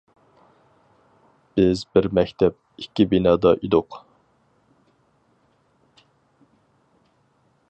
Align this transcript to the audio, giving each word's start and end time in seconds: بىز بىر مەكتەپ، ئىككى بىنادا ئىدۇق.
بىز 1.59 1.83
بىر 1.97 2.07
مەكتەپ، 2.19 2.57
ئىككى 2.85 3.07
بىنادا 3.13 3.53
ئىدۇق. 3.69 4.01